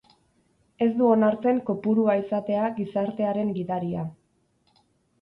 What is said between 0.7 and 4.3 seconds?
Ez du onartzen kopurua izatea gizartearen gidaria.